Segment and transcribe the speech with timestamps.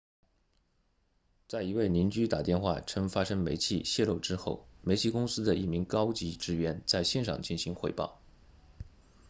[1.47, 8.19] 在一位邻居打电话称发生煤气泄漏之后煤气公司的一名高级职员在现场进行汇报